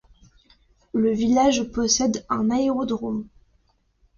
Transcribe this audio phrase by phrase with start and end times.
[0.95, 3.27] Le village possède un aérodrome.